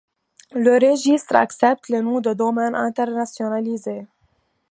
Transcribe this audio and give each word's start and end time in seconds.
Le 0.55 0.79
registre 0.89 1.35
accepte 1.35 1.87
les 1.89 2.01
noms 2.01 2.21
de 2.21 2.33
domaines 2.33 2.73
internationalisés. 2.73 4.07